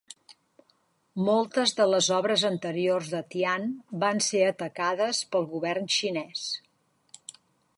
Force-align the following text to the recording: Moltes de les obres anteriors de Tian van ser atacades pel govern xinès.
Moltes 1.25 1.73
de 1.79 1.85
les 1.89 2.07
obres 2.15 2.45
anteriors 2.49 3.11
de 3.17 3.21
Tian 3.35 3.67
van 4.05 4.23
ser 4.29 4.41
atacades 4.47 5.21
pel 5.35 5.47
govern 5.53 5.89
xinès. 5.99 6.49